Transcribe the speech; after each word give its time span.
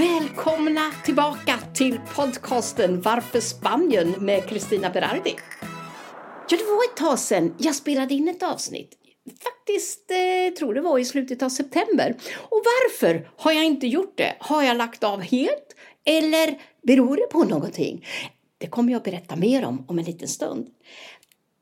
Välkomna 0.00 0.92
tillbaka 1.04 1.58
till 1.74 2.00
podcasten 2.14 3.00
Varför 3.00 3.40
Spanien 3.40 4.14
med 4.18 4.48
Kristina 4.48 4.90
Berardi. 4.90 5.34
Ja, 6.48 6.56
det 6.56 6.64
var 6.64 6.84
ett 6.84 6.96
tag 6.96 7.18
sedan 7.18 7.54
jag 7.58 7.74
spelade 7.74 8.14
in 8.14 8.28
ett 8.28 8.42
avsnitt. 8.42 8.90
Faktiskt, 9.42 10.10
eh, 10.10 10.54
tror 10.58 10.74
det 10.74 10.80
var 10.80 10.98
i 10.98 11.04
slutet 11.04 11.42
av 11.42 11.48
september. 11.48 12.14
Och 12.36 12.62
varför 12.64 13.30
har 13.36 13.52
jag 13.52 13.64
inte 13.64 13.86
gjort 13.86 14.18
det? 14.18 14.36
Har 14.38 14.62
jag 14.62 14.76
lagt 14.76 15.04
av 15.04 15.20
helt? 15.20 15.76
Eller 16.04 16.60
beror 16.82 17.16
det 17.16 17.26
på 17.32 17.44
någonting? 17.44 18.06
Det 18.58 18.66
kommer 18.66 18.92
jag 18.92 18.98
att 18.98 19.04
berätta 19.04 19.36
mer 19.36 19.64
om 19.64 19.84
om 19.88 19.98
en 19.98 20.04
liten 20.04 20.28
stund. 20.28 20.66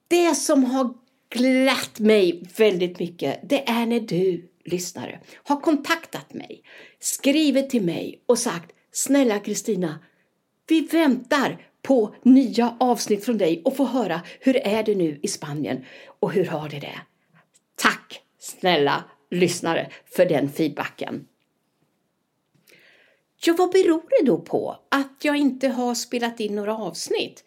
Det 0.08 0.34
som 0.34 0.64
har 0.64 0.94
glatt 1.30 1.98
mig 1.98 2.42
väldigt 2.56 2.98
mycket, 2.98 3.40
det 3.42 3.68
är 3.68 3.86
när 3.86 4.00
du 4.00 4.47
lyssnare 4.68 5.20
har 5.34 5.60
kontaktat 5.60 6.34
mig, 6.34 6.62
skrivit 6.98 7.70
till 7.70 7.82
mig 7.82 8.22
och 8.26 8.38
sagt 8.38 8.72
Snälla 8.92 9.38
Kristina, 9.38 9.98
vi 10.68 10.80
väntar 10.80 11.66
på 11.82 12.14
nya 12.22 12.76
avsnitt 12.80 13.24
från 13.24 13.38
dig 13.38 13.62
och 13.64 13.76
få 13.76 13.84
höra 13.84 14.20
hur 14.40 14.56
är 14.56 14.82
det 14.82 14.94
nu 14.94 15.20
i 15.22 15.28
Spanien 15.28 15.84
och 16.20 16.32
hur 16.32 16.44
har 16.44 16.68
det 16.68 16.80
det? 16.80 17.00
Tack 17.74 18.20
snälla 18.38 19.04
lyssnare 19.30 19.90
för 20.04 20.26
den 20.26 20.52
feedbacken. 20.52 21.26
Ja, 23.44 23.54
vad 23.58 23.72
beror 23.72 24.02
det 24.08 24.26
då 24.26 24.38
på 24.38 24.76
att 24.88 25.24
jag 25.24 25.36
inte 25.36 25.68
har 25.68 25.94
spelat 25.94 26.40
in 26.40 26.54
några 26.54 26.76
avsnitt? 26.76 27.44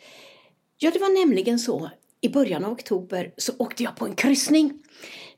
Ja, 0.78 0.92
det 0.92 1.00
var 1.00 1.26
nämligen 1.26 1.59
så 1.59 1.90
i 2.22 2.30
början 2.30 2.66
av 2.66 2.72
oktober 2.72 3.34
så 3.38 3.53
åkte 3.58 3.84
jag 3.84 3.96
på 3.96 4.06
en 4.06 4.16
kryssning. 4.16 4.84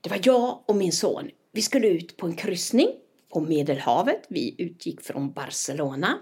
Det 0.01 0.09
var 0.09 0.19
jag 0.23 0.63
och 0.65 0.75
min 0.75 0.91
son. 0.91 1.29
Vi 1.55 1.61
skulle 1.61 1.87
ut 1.87 2.17
på 2.17 2.25
en 2.25 2.35
kryssning 2.35 2.87
på 3.33 3.39
Medelhavet. 3.39 4.25
Vi 4.27 4.55
utgick 4.57 5.01
från 5.01 5.33
Barcelona 5.33 6.19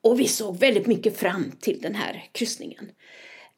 och 0.00 0.20
vi 0.20 0.28
såg 0.28 0.56
väldigt 0.56 0.86
mycket 0.86 1.16
fram 1.16 1.52
till 1.60 1.80
den 1.80 1.94
här 1.94 2.24
kryssningen. 2.32 2.90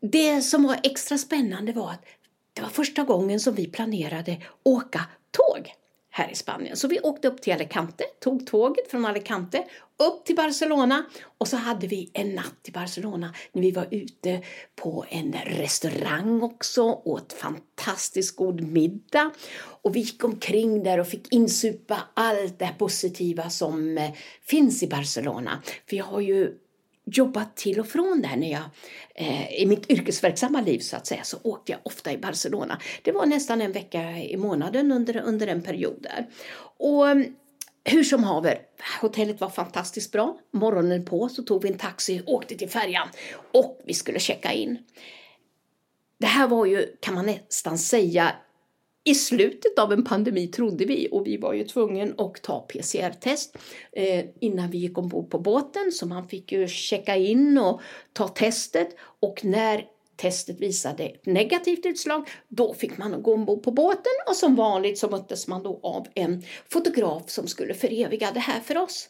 Det 0.00 0.42
som 0.42 0.62
var 0.62 0.80
extra 0.82 1.18
spännande 1.18 1.72
var 1.72 1.90
att 1.90 2.04
det 2.52 2.62
var 2.62 2.68
första 2.68 3.04
gången 3.04 3.40
som 3.40 3.54
vi 3.54 3.66
planerade 3.66 4.42
åka 4.62 5.00
tåg 5.30 5.72
här 6.10 6.30
i 6.30 6.34
Spanien. 6.34 6.76
Så 6.76 6.88
vi 6.88 7.00
åkte 7.00 7.28
upp 7.28 7.42
till 7.42 7.52
Alicante, 7.52 8.04
tog 8.20 8.46
tåget 8.46 8.90
från 8.90 9.04
Alicante 9.04 9.64
upp 9.98 10.24
till 10.24 10.36
Barcelona 10.36 11.04
och 11.38 11.48
så 11.48 11.56
hade 11.56 11.86
vi 11.86 12.10
en 12.12 12.34
natt 12.34 12.68
i 12.68 12.70
Barcelona 12.70 13.34
när 13.52 13.62
vi 13.62 13.70
var 13.70 13.88
ute 13.90 14.42
på 14.76 15.04
en 15.08 15.32
restaurang 15.32 16.42
också, 16.42 16.82
åt 16.82 17.32
fantastiskt 17.32 18.36
god 18.36 18.60
middag 18.60 19.30
och 19.58 19.96
vi 19.96 20.00
gick 20.00 20.24
omkring 20.24 20.82
där 20.82 21.00
och 21.00 21.08
fick 21.08 21.32
insupa 21.32 22.00
allt 22.14 22.58
det 22.58 22.74
positiva 22.78 23.50
som 23.50 23.98
eh, 23.98 24.10
finns 24.42 24.82
i 24.82 24.86
Barcelona. 24.86 25.62
För 25.88 25.96
jag 25.96 26.04
har 26.04 26.20
ju 26.20 26.54
jobbat 27.10 27.56
till 27.56 27.80
och 27.80 27.88
från 27.88 28.22
där 28.22 28.36
när 28.36 28.52
jag, 28.52 28.62
eh, 29.14 29.62
i 29.62 29.66
mitt 29.66 29.90
yrkesverksamma 29.90 30.60
liv 30.60 30.78
så 30.78 30.96
att 30.96 31.06
säga, 31.06 31.24
så 31.24 31.38
åkte 31.42 31.72
jag 31.72 31.80
ofta 31.84 32.12
i 32.12 32.18
Barcelona. 32.18 32.80
Det 33.02 33.12
var 33.12 33.26
nästan 33.26 33.60
en 33.60 33.72
vecka 33.72 34.18
i 34.18 34.36
månaden 34.36 34.92
under, 34.92 35.16
under 35.16 35.46
en 35.46 35.62
period 35.62 35.96
där. 36.00 36.26
Och 36.78 37.06
hur 37.86 38.04
som 38.04 38.24
haver, 38.24 38.58
hotellet 39.00 39.40
var 39.40 39.50
fantastiskt 39.50 40.12
bra. 40.12 40.38
Morgonen 40.52 41.04
på 41.04 41.28
så 41.28 41.42
tog 41.42 41.62
vi 41.62 41.68
en 41.68 41.78
taxi, 41.78 42.22
och 42.26 42.34
åkte 42.34 42.54
till 42.54 42.68
färjan 42.68 43.08
och 43.52 43.80
vi 43.84 43.94
skulle 43.94 44.18
checka 44.18 44.52
in. 44.52 44.78
Det 46.18 46.26
här 46.26 46.48
var 46.48 46.66
ju, 46.66 46.96
kan 47.00 47.14
man 47.14 47.26
nästan 47.26 47.78
säga, 47.78 48.32
i 49.04 49.14
slutet 49.14 49.78
av 49.78 49.92
en 49.92 50.04
pandemi 50.04 50.46
trodde 50.46 50.84
vi 50.84 51.08
och 51.10 51.26
vi 51.26 51.36
var 51.36 51.52
ju 51.52 51.64
tvungna 51.64 52.24
att 52.24 52.42
ta 52.42 52.60
PCR-test 52.60 53.58
eh, 53.92 54.24
innan 54.40 54.70
vi 54.70 54.78
gick 54.78 54.98
ombord 54.98 55.30
på 55.30 55.38
båten 55.38 55.92
så 55.92 56.06
man 56.06 56.28
fick 56.28 56.52
ju 56.52 56.68
checka 56.68 57.16
in 57.16 57.58
och 57.58 57.80
ta 58.12 58.28
testet 58.28 58.96
och 59.20 59.44
när 59.44 59.84
testet 60.16 60.60
visade 60.60 61.04
ett 61.04 61.26
negativt 61.26 61.86
utslag, 61.86 62.28
då 62.48 62.74
fick 62.74 62.98
man 62.98 63.22
gå 63.22 63.34
ombord 63.34 63.62
på 63.62 63.70
båten 63.70 64.12
och 64.28 64.36
som 64.36 64.54
vanligt 64.54 64.98
så 64.98 65.08
möttes 65.08 65.48
man 65.48 65.62
då 65.62 65.80
av 65.82 66.06
en 66.14 66.42
fotograf 66.68 67.30
som 67.30 67.46
skulle 67.46 67.74
föreviga 67.74 68.32
det 68.32 68.40
här 68.40 68.60
för 68.60 68.78
oss. 68.78 69.08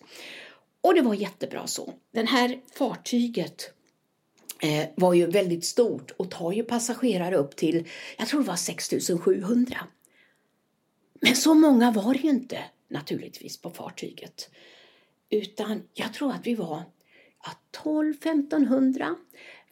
Och 0.80 0.94
det 0.94 1.02
var 1.02 1.14
jättebra 1.14 1.66
så. 1.66 1.92
Det 2.12 2.24
här 2.24 2.60
fartyget 2.74 3.72
eh, 4.62 4.88
var 4.94 5.14
ju 5.14 5.26
väldigt 5.26 5.64
stort 5.64 6.10
och 6.10 6.30
tar 6.30 6.52
ju 6.52 6.62
passagerare 6.62 7.36
upp 7.36 7.56
till, 7.56 7.88
jag 8.18 8.28
tror 8.28 8.40
det 8.40 8.48
var 8.48 8.56
6700. 8.56 9.78
Men 11.20 11.36
så 11.36 11.54
många 11.54 11.90
var 11.90 12.12
det 12.12 12.20
ju 12.20 12.28
inte 12.28 12.58
naturligtvis 12.88 13.62
på 13.62 13.70
fartyget. 13.70 14.50
Utan 15.30 15.82
jag 15.94 16.14
tror 16.14 16.32
att 16.32 16.46
vi 16.46 16.54
var 16.54 16.82
ja, 17.44 17.80
12-1500. 17.82 19.14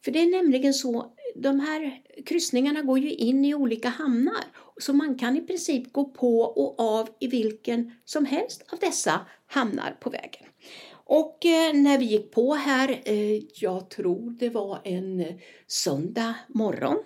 För 0.05 0.11
det 0.11 0.19
är 0.19 0.31
nämligen 0.31 0.75
så, 0.75 1.13
de 1.35 1.61
här 1.61 2.03
kryssningarna 2.27 2.83
går 2.83 2.99
ju 2.99 3.11
in 3.11 3.45
i 3.45 3.55
olika 3.55 3.89
hamnar. 3.89 4.45
Så 4.81 4.93
man 4.93 5.19
kan 5.19 5.37
i 5.37 5.41
princip 5.41 5.93
gå 5.93 6.05
på 6.05 6.41
och 6.41 6.81
av 6.81 7.09
i 7.21 7.27
vilken 7.27 7.93
som 8.05 8.25
helst 8.25 8.65
av 8.73 8.79
dessa 8.79 9.21
hamnar 9.47 9.97
på 10.01 10.11
vägen. 10.11 10.45
Och 11.07 11.47
eh, 11.47 11.75
när 11.75 11.99
vi 11.99 12.05
gick 12.05 12.31
på 12.33 12.55
här, 12.55 13.03
eh, 13.05 13.43
jag 13.55 13.91
tror 13.91 14.31
det 14.31 14.51
var 14.51 14.81
en 14.85 15.21
eh, 15.21 15.35
söndag 15.67 16.35
morgon, 16.49 16.99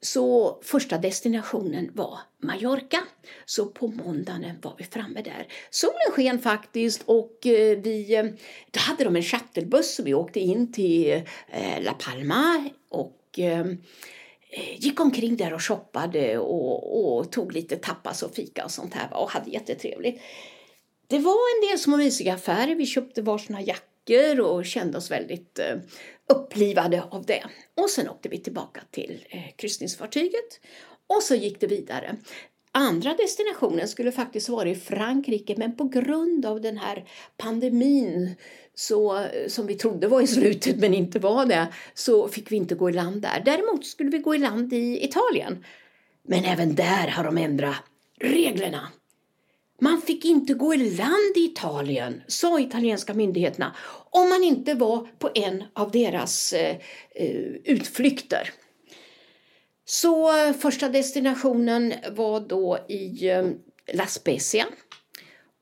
så 0.00 0.58
första 0.62 0.98
destinationen 0.98 1.90
var 1.94 2.18
Mallorca. 2.42 2.98
Så 3.44 3.66
på 3.66 3.88
måndagen 3.88 4.56
var 4.62 4.74
vi 4.78 4.84
framme 4.84 5.22
där. 5.22 5.46
Solen 5.70 6.12
sken 6.12 6.38
faktiskt 6.38 7.02
och 7.06 7.38
vi, 7.42 8.34
då 8.70 8.80
hade 8.80 9.04
de 9.04 9.16
en 9.16 9.22
shuttlebuss 9.22 9.94
så 9.94 10.02
vi 10.02 10.14
åkte 10.14 10.40
in 10.40 10.72
till 10.72 11.22
La 11.80 11.92
Palma 11.92 12.70
och 12.88 13.17
Eh, 13.36 13.66
gick 14.76 15.00
omkring 15.00 15.36
där 15.36 15.52
och 15.52 15.62
shoppade 15.62 16.38
och, 16.38 17.18
och, 17.18 17.32
tog 17.32 17.52
lite 17.52 17.76
tapas 17.76 18.22
och 18.22 18.34
fika 18.34 18.64
och 18.64 18.70
sånt 18.70 18.94
här 18.94 19.14
och 19.14 19.30
hade 19.30 19.50
jättetrevligt. 19.50 20.22
Det 21.06 21.18
var 21.18 21.56
en 21.56 21.68
del 21.68 21.78
små 21.78 21.96
mysiga 21.96 22.34
affärer. 22.34 22.74
Vi 22.74 22.86
köpte 22.86 23.22
varsina 23.22 23.62
jackor 23.62 24.40
och 24.40 24.66
kände 24.66 24.98
oss 24.98 25.10
väldigt 25.10 25.58
eh, 25.58 25.76
upplivade 26.28 27.02
av 27.10 27.26
det. 27.26 27.44
Och 27.76 27.90
sen 27.90 28.08
åkte 28.08 28.28
vi 28.28 28.38
tillbaka 28.38 28.80
till 28.90 29.26
eh, 29.28 29.56
kryssningsfartyget 29.56 30.60
och 31.06 31.22
så 31.22 31.34
gick 31.34 31.60
det 31.60 31.66
vidare. 31.66 32.16
Andra 32.78 33.14
destinationen 33.14 33.88
skulle 33.88 34.12
faktiskt 34.12 34.48
vara 34.48 34.68
i 34.68 34.74
Frankrike 34.74 35.54
men 35.56 35.76
på 35.76 35.84
grund 35.84 36.46
av 36.46 36.60
den 36.60 36.78
här 36.78 37.04
pandemin 37.36 38.34
så, 38.74 39.26
som 39.48 39.66
vi 39.66 39.74
trodde 39.74 40.08
var 40.08 40.20
i 40.20 40.26
slutet 40.26 40.76
men 40.76 40.94
inte 40.94 41.18
var 41.18 41.46
det 41.46 41.68
så 41.94 42.28
fick 42.28 42.52
vi 42.52 42.56
inte 42.56 42.74
gå 42.74 42.90
i 42.90 42.92
land 42.92 43.22
där. 43.22 43.42
Däremot 43.44 43.86
skulle 43.86 44.10
vi 44.10 44.18
gå 44.18 44.34
i 44.34 44.38
land 44.38 44.72
i 44.72 45.04
Italien. 45.04 45.64
Men 46.22 46.44
även 46.44 46.74
där 46.74 47.08
har 47.08 47.24
de 47.24 47.38
ändrat 47.38 47.82
reglerna. 48.20 48.88
Man 49.80 50.02
fick 50.02 50.24
inte 50.24 50.54
gå 50.54 50.74
i 50.74 50.96
land 50.96 51.36
i 51.36 51.40
Italien, 51.40 52.22
sa 52.26 52.60
italienska 52.60 53.14
myndigheterna, 53.14 53.76
om 54.10 54.28
man 54.28 54.44
inte 54.44 54.74
var 54.74 55.08
på 55.18 55.30
en 55.34 55.64
av 55.72 55.90
deras 55.90 56.52
eh, 56.52 56.76
eh 57.14 57.36
utflykter. 57.64 58.50
Så 59.90 60.32
första 60.52 60.88
destinationen 60.88 61.94
var 62.10 62.40
då 62.40 62.78
i 62.88 63.28
eh, 63.28 63.46
La 63.92 64.06
Spezia 64.06 64.66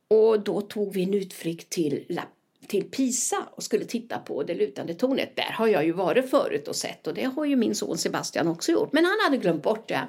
och 0.08 0.40
då 0.40 0.60
tog 0.60 0.94
vi 0.94 1.02
en 1.02 1.14
utflykt 1.14 1.70
till, 1.70 2.04
La, 2.08 2.22
till 2.66 2.90
Pisa 2.90 3.36
och 3.50 3.62
skulle 3.62 3.84
titta 3.84 4.18
på 4.18 4.42
det 4.42 4.54
lutande 4.54 4.94
tornet. 4.94 5.36
Där 5.36 5.52
har 5.52 5.66
jag 5.66 5.84
ju 5.84 5.92
varit 5.92 6.30
förut 6.30 6.68
och 6.68 6.76
sett 6.76 7.06
och 7.06 7.14
det 7.14 7.24
har 7.24 7.44
ju 7.44 7.56
min 7.56 7.74
son 7.74 7.98
Sebastian 7.98 8.48
också 8.48 8.72
gjort, 8.72 8.92
men 8.92 9.04
han 9.04 9.16
hade 9.24 9.36
glömt 9.36 9.62
bort 9.62 9.88
det. 9.88 10.08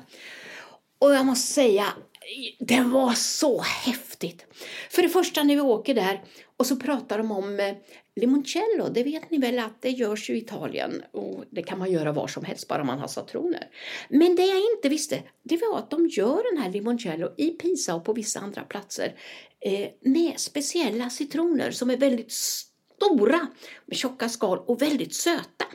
Och 0.99 1.13
jag 1.13 1.25
måste 1.25 1.53
säga, 1.53 1.85
det 2.59 2.81
var 2.81 3.13
så 3.13 3.61
häftigt. 3.61 4.45
För 4.89 5.01
det 5.01 5.09
första 5.09 5.43
när 5.43 5.55
vi 5.55 5.61
åker 5.61 5.93
där 5.93 6.23
och 6.57 6.65
så 6.65 6.75
pratar 6.75 7.17
de 7.17 7.31
om 7.31 7.59
eh, 7.59 7.75
limoncello. 8.15 8.89
Det 8.91 9.03
vet 9.03 9.31
ni 9.31 9.37
väl 9.37 9.59
att 9.59 9.81
det 9.81 9.89
görs 9.89 10.29
i 10.29 10.37
Italien 10.37 11.03
och 11.11 11.43
det 11.49 11.63
kan 11.63 11.79
man 11.79 11.91
göra 11.91 12.11
var 12.11 12.27
som 12.27 12.45
helst 12.45 12.67
bara 12.67 12.83
man 12.83 12.99
har 12.99 13.07
citroner. 13.07 13.69
Men 14.09 14.35
det 14.35 14.45
jag 14.45 14.61
inte 14.75 14.89
visste 14.89 15.23
det 15.43 15.57
var 15.57 15.77
att 15.77 15.89
de 15.89 16.07
gör 16.07 16.53
den 16.53 16.63
här 16.63 16.71
limoncello 16.71 17.33
i 17.37 17.49
Pisa 17.49 17.95
och 17.95 18.05
på 18.05 18.13
vissa 18.13 18.39
andra 18.39 18.61
platser 18.61 19.15
eh, 19.59 19.87
med 20.01 20.39
speciella 20.39 21.09
citroner 21.09 21.71
som 21.71 21.89
är 21.89 21.97
väldigt 21.97 22.31
stora 22.31 23.47
med 23.85 23.97
tjocka 23.97 24.29
skal 24.29 24.57
och 24.57 24.81
väldigt 24.81 25.13
söta. 25.13 25.65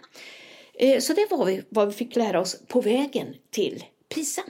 Eh, 0.75 1.00
så 1.00 1.12
det 1.12 1.26
var 1.31 1.62
vad 1.69 1.87
vi 1.87 1.94
fick 1.94 2.16
lära 2.16 2.40
oss 2.40 2.62
på 2.69 2.81
vägen 2.81 3.34
till 3.50 3.84
Pisa. 4.14 4.43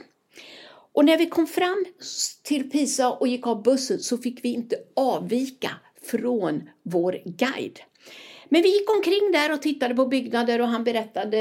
Och 0.93 1.05
när 1.05 1.17
vi 1.17 1.25
kom 1.25 1.47
fram 1.47 1.85
till 2.43 2.69
Pisa 2.69 3.11
och 3.11 3.27
gick 3.27 3.47
av 3.47 3.63
bussen 3.63 3.99
så 3.99 4.17
fick 4.17 4.45
vi 4.45 4.53
inte 4.53 4.75
avvika 4.95 5.71
från 6.01 6.69
vår 6.83 7.21
guide. 7.25 7.79
Men 8.49 8.61
vi 8.61 8.73
gick 8.73 8.89
omkring 8.89 9.31
där 9.33 9.53
och 9.53 9.61
tittade 9.61 9.95
på 9.95 10.05
byggnader 10.05 10.61
och 10.61 10.67
han 10.67 10.83
berättade 10.83 11.37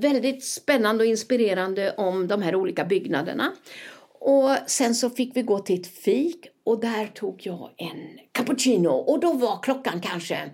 väldigt 0.00 0.44
spännande 0.44 1.04
och 1.04 1.10
inspirerande 1.10 1.94
om 1.96 2.28
de 2.28 2.42
här 2.42 2.54
olika 2.54 2.84
byggnaderna. 2.84 3.52
Och 4.20 4.50
sen 4.66 4.94
så 4.94 5.10
fick 5.10 5.36
vi 5.36 5.42
gå 5.42 5.58
till 5.58 5.80
ett 5.80 5.86
fik 5.86 6.46
och 6.64 6.80
där 6.80 7.06
tog 7.06 7.40
jag 7.46 7.70
en 7.76 8.18
cappuccino 8.32 8.88
och 8.88 9.20
då 9.20 9.32
var 9.32 9.62
klockan 9.62 10.00
kanske 10.00 10.50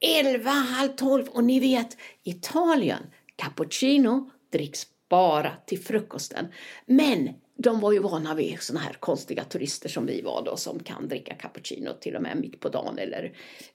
11, 0.00 0.50
halv 0.50 0.88
12 0.88 1.28
och 1.28 1.44
ni 1.44 1.60
vet 1.60 1.96
Italien, 2.24 3.02
cappuccino 3.36 4.30
dricks 4.52 4.86
bara 5.10 5.52
till 5.66 5.78
frukosten. 5.78 6.46
Men 6.86 7.28
de 7.62 7.80
var 7.80 7.92
ju 7.92 7.98
vana 7.98 8.34
vid 8.34 8.60
såna 8.60 8.80
här 8.80 8.92
konstiga 8.92 9.44
turister 9.44 9.88
som 9.88 10.06
vi 10.06 10.22
var 10.22 10.42
då 10.44 10.56
som 10.56 10.78
kan 10.78 11.08
dricka 11.08 11.34
cappuccino 11.34 11.90
till 12.00 12.16
och 12.16 12.22
med 12.22 12.36
mitt 12.36 12.60
på 12.60 12.68
dagen 12.68 12.98
eller 12.98 13.32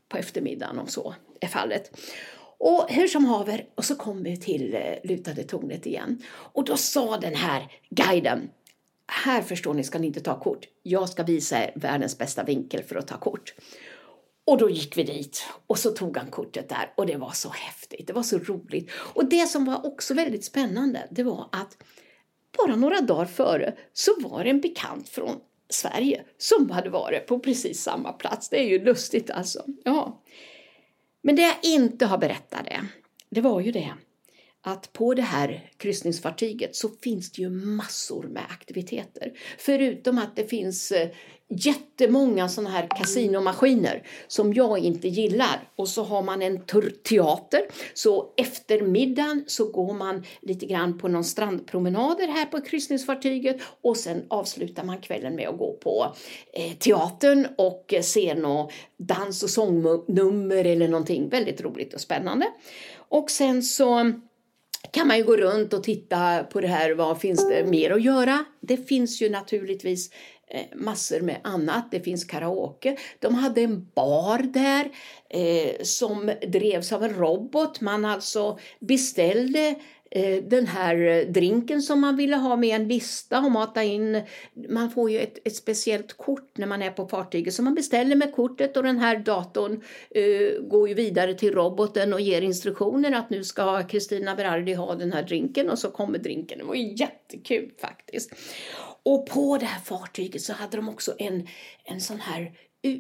på 0.09 0.18
eftermiddagen 0.18 0.80
om 0.80 0.88
så 0.88 1.15
är 1.41 1.47
fallet. 1.47 1.91
Och 2.57 2.85
hur 2.89 3.07
som 3.07 3.25
haver, 3.25 3.65
och 3.75 3.85
så 3.85 3.95
kom 3.95 4.24
vi 4.24 4.38
till 4.38 4.74
eh, 4.74 5.09
lutade 5.09 5.44
tornet 5.44 5.85
igen. 5.85 6.21
Och 6.30 6.65
då 6.65 6.77
sa 6.77 7.18
den 7.18 7.35
här 7.35 7.71
guiden, 7.89 8.50
här 9.07 9.41
förstår 9.41 9.74
ni 9.74 9.83
ska 9.83 10.00
ni 10.00 10.07
inte 10.07 10.21
ta 10.21 10.39
kort. 10.39 10.68
Jag 10.83 11.09
ska 11.09 11.24
visa 11.24 11.63
er 11.63 11.71
världens 11.75 12.18
bästa 12.18 12.44
vinkel 12.44 12.83
för 12.83 12.95
att 12.95 13.07
ta 13.07 13.18
kort. 13.18 13.53
Och 14.45 14.57
då 14.57 14.69
gick 14.69 14.97
vi 14.97 15.03
dit 15.03 15.45
och 15.68 15.79
så 15.79 15.89
tog 15.89 16.18
han 16.18 16.31
kortet 16.31 16.69
där 16.69 16.94
och 16.97 17.06
det 17.06 17.18
var 17.18 17.31
så 17.31 17.50
häftigt, 17.50 18.07
det 18.07 18.13
var 18.13 18.24
så 18.24 18.38
roligt. 18.38 18.91
Och 18.94 19.29
det 19.29 19.47
som 19.47 19.65
var 19.65 19.86
också 19.86 20.13
väldigt 20.13 20.45
spännande, 20.45 21.07
det 21.12 21.24
var 21.24 21.50
att 21.51 21.77
bara 22.57 22.75
några 22.75 23.01
dagar 23.01 23.25
före 23.25 23.73
så 23.94 24.11
var 24.19 24.44
det 24.44 24.50
en 24.50 24.61
bekant 24.61 25.09
från 25.09 25.39
Sverige 25.69 26.23
som 26.38 26.69
hade 26.69 26.89
varit 26.89 27.27
på 27.27 27.39
precis 27.39 27.81
samma 27.81 28.13
plats. 28.13 28.50
Det 28.50 28.59
är 28.59 28.69
ju 28.69 28.85
lustigt 28.85 29.29
alltså. 29.29 29.63
Ja. 29.83 30.23
Men 31.21 31.35
det 31.35 31.41
jag 31.41 31.55
inte 31.63 32.05
har 32.05 32.17
berättat 32.17 32.65
det, 32.65 32.88
det 33.29 33.41
var 33.41 33.61
ju 33.61 33.71
det 33.71 33.94
att 34.65 34.94
på 34.94 35.13
det 35.13 35.21
här 35.21 35.69
kryssningsfartyget 35.77 36.75
så 36.75 36.89
finns 36.89 37.31
det 37.31 37.41
ju 37.41 37.50
massor 37.50 38.23
med 38.23 38.44
aktiviteter. 38.50 39.33
Förutom 39.57 40.17
att 40.17 40.35
det 40.35 40.45
finns 40.45 40.91
eh, 40.91 41.09
jättemånga 41.57 42.50
sådana 42.50 42.69
här 42.69 42.88
kasinomaskiner 42.97 44.07
som 44.27 44.53
jag 44.53 44.79
inte 44.79 45.07
gillar. 45.07 45.69
Och 45.75 45.89
så 45.89 46.03
har 46.03 46.23
man 46.23 46.41
en 46.41 46.59
teater. 47.09 47.61
Så 47.94 48.33
eftermiddagen 48.38 49.44
så 49.47 49.65
går 49.65 49.94
man 49.94 50.23
lite 50.41 50.65
grann 50.65 50.97
på 50.97 51.07
någon 51.07 51.23
strandpromenader 51.23 52.27
här 52.27 52.45
på 52.45 52.61
kryssningsfartyget 52.61 53.57
och 53.81 53.97
sen 53.97 54.25
avslutar 54.27 54.83
man 54.83 55.01
kvällen 55.01 55.35
med 55.35 55.50
att 55.50 55.57
gå 55.57 55.73
på 55.73 56.15
eh, 56.53 56.77
teatern 56.77 57.47
och 57.57 57.94
eh, 57.94 58.01
se 58.01 58.35
något 58.35 58.71
dans 58.97 59.44
och 59.44 59.50
sångnummer 59.50 60.65
eller 60.65 60.88
någonting 60.88 61.29
väldigt 61.29 61.61
roligt 61.61 61.94
och 61.94 62.01
spännande. 62.01 62.47
Och 63.09 63.31
sen 63.31 63.63
så 63.63 64.13
kan 64.91 65.07
man 65.07 65.17
ju 65.17 65.23
gå 65.23 65.38
runt 65.38 65.73
och 65.73 65.83
titta 65.83 66.44
på 66.44 66.61
det 66.61 66.67
här, 66.67 66.91
vad 66.91 67.21
finns 67.21 67.50
det 67.50 67.65
mer 67.65 67.91
att 67.91 68.03
göra? 68.03 68.45
Det 68.61 68.77
finns 68.77 69.21
ju 69.21 69.29
naturligtvis 69.29 70.09
Eh, 70.48 70.66
massor 70.75 71.22
med 71.22 71.38
annat. 71.44 71.92
Det 71.92 72.00
finns 72.00 72.24
karaoke. 72.24 72.98
De 73.19 73.36
hade 73.36 73.62
en 73.62 73.88
bar 73.95 74.38
där 74.38 74.92
eh, 75.30 75.84
som 75.84 76.31
drevs 76.48 76.92
av 76.92 77.04
en 77.04 77.16
robot. 77.16 77.81
Man 77.81 78.06
alltså 78.06 78.60
beställde 78.80 79.75
Eh, 80.16 80.44
den 80.44 80.68
här 80.68 81.25
drinken 81.25 81.81
som 81.81 82.01
man 82.01 82.16
ville 82.16 82.36
ha 82.36 82.56
med 82.56 82.75
en 82.75 82.88
lista 82.88 83.40
och 83.40 83.51
mata 83.51 83.84
in. 83.84 84.22
Man 84.69 84.92
får 84.92 85.12
ju 85.12 85.19
ett, 85.19 85.48
ett 85.48 85.56
speciellt 85.56 86.13
kort 86.13 86.57
när 86.57 86.68
man 86.68 86.81
är 86.81 86.92
på 86.92 87.07
fartyget 87.07 87.54
som 87.54 87.66
man 87.66 87.75
beställer 87.75 88.16
med 88.16 88.36
kortet 88.36 88.78
och 88.78 88.84
den 88.84 89.00
här 89.00 89.18
datorn 89.18 89.81
uh, 90.18 90.68
går 90.68 90.89
ju 90.89 90.94
vidare 90.94 91.34
till 91.34 91.54
roboten 91.54 92.13
och 92.13 92.22
ger 92.22 92.42
instruktioner 92.42 93.12
att 93.12 93.30
nu 93.30 93.44
ska 93.44 93.84
Kristina 93.88 94.36
Berardi 94.36 94.74
ha 94.74 94.96
den 94.96 95.13
här 95.13 95.24
drinken 95.24 95.69
och 95.69 95.80
så 95.80 95.92
kommer 95.92 96.18
drinken. 96.18 96.57
Det 96.57 96.63
var 96.63 96.75
ju 96.75 96.96
jättekul 96.96 97.72
faktiskt. 97.81 98.31
Och 99.05 99.25
på 99.25 99.57
det 99.57 99.65
här 99.65 99.81
fartyget 99.81 100.41
så 100.41 100.53
hade 100.53 100.77
de 100.77 100.89
också 100.89 101.15
en, 101.17 101.47
en 101.83 102.01
sån 102.01 102.19
här 102.19 102.51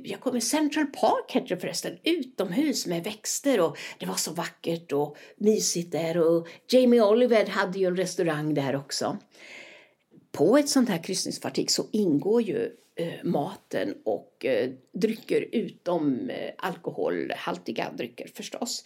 jag 0.03 0.19
kommer 0.19 0.39
Central 0.39 0.85
Park 0.85 1.31
hette 1.31 1.55
det 1.55 1.61
förresten, 1.61 1.97
utomhus 2.03 2.87
med 2.87 3.03
växter 3.03 3.59
och 3.59 3.77
det 3.99 4.05
var 4.05 4.15
så 4.15 4.31
vackert 4.31 4.91
och 4.91 5.17
mysigt 5.37 5.91
där 5.91 6.17
och 6.17 6.47
Jamie 6.69 7.01
Oliver 7.01 7.45
hade 7.45 7.79
ju 7.79 7.87
en 7.87 7.95
restaurang 7.95 8.53
där 8.53 8.75
också. 8.75 9.17
På 10.31 10.57
ett 10.57 10.69
sånt 10.69 10.89
här 10.89 11.03
kryssningsfartyg 11.03 11.71
så 11.71 11.85
ingår 11.91 12.41
ju 12.41 12.71
eh, 12.95 13.23
maten 13.23 13.95
och 14.05 14.45
eh, 14.45 14.69
drycker 14.93 15.47
utom 15.51 16.29
eh, 16.29 16.51
alkoholhaltiga 16.57 17.91
drycker 17.97 18.27
förstås. 18.33 18.85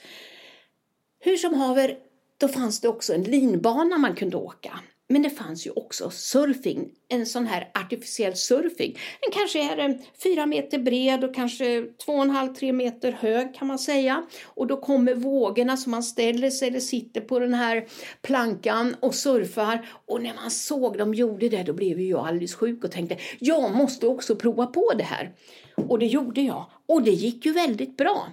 Hur 1.20 1.38
som 1.38 1.54
haver, 1.54 1.98
då 2.38 2.48
fanns 2.48 2.82
det 2.82 2.88
också 2.88 3.14
en 3.14 3.24
linbana 3.24 3.98
man 3.98 4.16
kunde 4.16 4.38
åka. 4.38 4.80
Men 5.10 5.22
det 5.22 5.30
fanns 5.30 5.68
ju 5.68 5.72
också 5.72 6.10
surfing, 6.10 6.90
en 7.08 7.26
sån 7.26 7.48
här 7.48 7.72
artificiell 7.74 8.36
surfing. 8.36 8.98
Den 9.22 9.32
kanske 9.32 9.74
är 9.74 9.90
eh, 9.90 9.96
fyra 10.24 10.46
meter 10.46 10.80
bred 10.80 11.24
och 11.24 11.36
kanske 11.36 11.88
två 12.06 12.14
och 12.14 12.22
en 12.22 12.30
halv, 12.30 12.54
tre 12.54 12.74
meter 12.74 13.12
hög 13.12 13.56
kan 13.56 13.68
man 13.68 13.80
säga. 13.80 14.26
Och 14.44 14.68
då 14.68 14.78
kommer 14.78 15.16
vågorna 15.16 15.78
så 15.78 15.90
man 15.90 16.04
ställer 16.04 16.50
sig 16.50 16.68
eller 16.68 16.80
sitter 16.80 17.22
på 17.22 17.40
den 17.40 17.54
här 17.54 17.88
plankan 18.22 18.96
och 19.00 19.16
surfar. 19.16 19.90
Och 20.06 20.22
när 20.22 20.34
man 20.34 20.52
såg 20.52 20.98
dem 20.98 21.14
gjorde 21.14 21.50
det 21.50 21.64
då 21.64 21.74
blev 21.74 22.02
jag 22.02 22.28
alldeles 22.28 22.56
sjuk 22.56 22.84
och 22.84 22.92
tänkte 22.92 23.18
jag 23.40 23.76
måste 23.76 24.08
också 24.08 24.36
prova 24.36 24.66
på 24.66 24.94
det 24.98 25.04
här. 25.04 25.34
Och 25.76 26.00
det 26.00 26.06
gjorde 26.06 26.42
jag. 26.42 26.66
Och 26.86 27.04
det 27.04 27.12
gick 27.12 27.46
ju 27.46 27.52
väldigt 27.52 27.98
bra. 27.98 28.28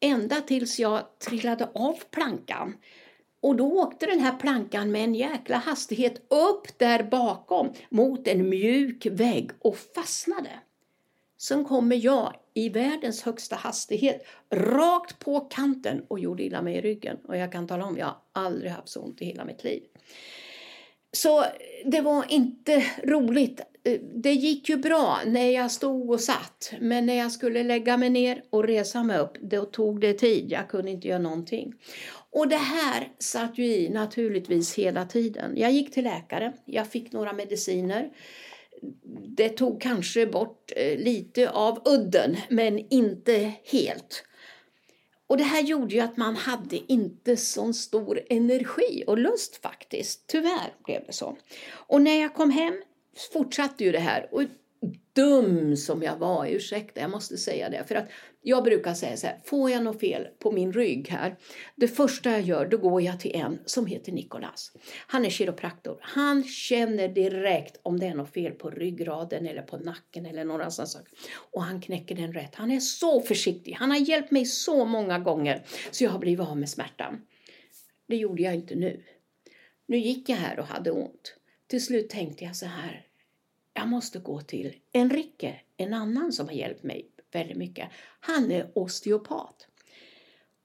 Ända 0.00 0.40
tills 0.40 0.78
jag 0.78 1.18
trillade 1.18 1.68
av 1.74 1.94
plankan. 2.10 2.74
Och 3.40 3.56
då 3.56 3.72
åkte 3.72 4.06
den 4.06 4.20
här 4.20 4.36
plankan 4.36 4.92
med 4.92 5.04
en 5.04 5.14
jäkla 5.14 5.56
hastighet 5.56 6.32
upp 6.32 6.78
där 6.78 7.02
bakom 7.02 7.72
mot 7.88 8.28
en 8.28 8.48
mjuk 8.48 9.06
vägg 9.06 9.50
och 9.58 9.76
fastnade. 9.76 10.50
Sen 11.40 11.64
kommer 11.64 11.96
jag 11.96 12.36
i 12.54 12.68
världens 12.68 13.22
högsta 13.22 13.56
hastighet 13.56 14.26
rakt 14.50 15.18
på 15.18 15.40
kanten 15.40 16.02
och 16.08 16.18
gjorde 16.18 16.42
illa 16.42 16.62
mig 16.62 16.76
i 16.76 16.80
ryggen. 16.80 17.16
Och 17.24 17.36
jag 17.36 17.52
kan 17.52 17.66
tala 17.66 17.84
om, 17.84 17.96
jag 17.96 18.06
har 18.06 18.16
aldrig 18.32 18.70
haft 18.70 18.88
så 18.88 19.00
ont 19.00 19.22
i 19.22 19.24
hela 19.24 19.44
mitt 19.44 19.64
liv. 19.64 19.82
Så 21.12 21.44
det 21.84 22.00
var 22.00 22.24
inte 22.28 22.84
roligt. 23.04 23.60
Det 24.14 24.32
gick 24.32 24.68
ju 24.68 24.76
bra 24.76 25.18
när 25.26 25.50
jag 25.50 25.70
stod 25.70 26.10
och 26.10 26.20
satt. 26.20 26.72
Men 26.80 27.06
när 27.06 27.14
jag 27.14 27.32
skulle 27.32 27.62
lägga 27.62 27.96
mig 27.96 28.10
ner 28.10 28.42
och 28.50 28.64
resa 28.64 29.02
mig 29.02 29.18
upp, 29.18 29.36
då 29.40 29.64
tog 29.64 30.00
det 30.00 30.12
tid. 30.12 30.52
Jag 30.52 30.68
kunde 30.68 30.90
inte 30.90 31.08
göra 31.08 31.18
någonting. 31.18 31.74
Och 32.32 32.48
det 32.48 32.56
här 32.56 33.12
satt 33.18 33.58
ju 33.58 33.64
i 33.64 33.88
naturligtvis 33.88 34.74
hela 34.74 35.04
tiden. 35.04 35.52
Jag 35.56 35.72
gick 35.72 35.94
till 35.94 36.04
läkare, 36.04 36.52
jag 36.64 36.86
fick 36.86 37.12
några 37.12 37.32
mediciner. 37.32 38.10
Det 39.36 39.48
tog 39.48 39.80
kanske 39.80 40.26
bort 40.26 40.72
eh, 40.76 40.98
lite 40.98 41.50
av 41.50 41.82
udden, 41.84 42.36
men 42.48 42.78
inte 42.92 43.52
helt. 43.64 44.24
Och 45.26 45.36
det 45.36 45.44
här 45.44 45.62
gjorde 45.62 45.94
ju 45.94 46.00
att 46.00 46.16
man 46.16 46.36
hade 46.36 46.92
inte 46.92 47.36
så 47.36 47.72
stor 47.72 48.20
energi 48.30 49.04
och 49.06 49.18
lust 49.18 49.62
faktiskt. 49.62 50.26
Tyvärr 50.26 50.74
blev 50.84 51.02
det 51.06 51.12
så. 51.12 51.36
Och 51.70 52.02
när 52.02 52.20
jag 52.20 52.34
kom 52.34 52.50
hem 52.50 52.82
fortsatte 53.32 53.84
ju 53.84 53.92
det 53.92 53.98
här. 53.98 54.28
Och 54.34 54.42
dum 55.12 55.76
som 55.76 56.02
jag 56.02 56.16
var, 56.16 56.46
ursäkta 56.46 57.00
jag 57.00 57.10
måste 57.10 57.36
säga 57.36 57.68
det. 57.68 57.84
För 57.88 57.94
att 57.94 58.08
jag 58.42 58.64
brukar 58.64 58.94
säga 58.94 59.16
så 59.16 59.26
här, 59.26 59.40
får 59.44 59.70
jag 59.70 59.82
något 59.82 60.00
fel 60.00 60.28
på 60.38 60.52
min 60.52 60.72
rygg 60.72 61.08
här, 61.08 61.36
det 61.76 61.88
första 61.88 62.30
jag 62.30 62.40
gör, 62.40 62.66
då 62.66 62.76
går 62.76 63.02
jag 63.02 63.20
till 63.20 63.34
en 63.34 63.58
som 63.64 63.86
heter 63.86 64.12
Nikolas. 64.12 64.72
Han 65.06 65.24
är 65.24 65.30
kiropraktor. 65.30 65.98
Han 66.00 66.44
känner 66.44 67.08
direkt 67.08 67.80
om 67.82 68.00
det 68.00 68.06
är 68.06 68.14
något 68.14 68.32
fel 68.32 68.52
på 68.52 68.70
ryggraden 68.70 69.46
eller 69.46 69.62
på 69.62 69.76
nacken 69.76 70.26
eller 70.26 70.44
några 70.44 70.70
sådana 70.70 70.86
saker. 70.86 71.12
Och 71.52 71.62
han 71.62 71.80
knäcker 71.80 72.14
den 72.14 72.32
rätt. 72.32 72.54
Han 72.54 72.70
är 72.70 72.80
så 72.80 73.20
försiktig. 73.20 73.72
Han 73.72 73.90
har 73.90 73.98
hjälpt 73.98 74.30
mig 74.30 74.44
så 74.44 74.84
många 74.84 75.18
gånger 75.18 75.62
så 75.90 76.04
jag 76.04 76.10
har 76.10 76.18
blivit 76.18 76.46
av 76.46 76.56
med 76.56 76.68
smärtan. 76.68 77.20
Det 78.08 78.16
gjorde 78.16 78.42
jag 78.42 78.54
inte 78.54 78.74
nu. 78.74 79.02
Nu 79.86 79.98
gick 79.98 80.28
jag 80.28 80.36
här 80.36 80.58
och 80.58 80.66
hade 80.66 80.90
ont. 80.90 81.34
Till 81.66 81.84
slut 81.84 82.10
tänkte 82.10 82.44
jag 82.44 82.56
så 82.56 82.66
här, 82.66 83.07
jag 83.78 83.88
måste 83.88 84.18
gå 84.18 84.40
till 84.40 84.76
Enrique, 84.92 85.60
en 85.76 85.94
annan 85.94 86.32
som 86.32 86.46
har 86.46 86.54
hjälpt 86.54 86.82
mig 86.82 87.10
väldigt 87.32 87.56
mycket. 87.56 87.88
Han 88.20 88.50
är 88.50 88.72
osteopat. 88.74 89.66